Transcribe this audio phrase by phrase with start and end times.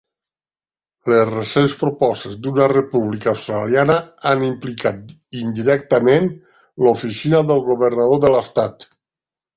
[1.11, 3.97] Les recents propostes d'una República Australiana
[4.31, 6.31] han implicat indirectament
[6.87, 8.89] l'oficina del governador de l'estat.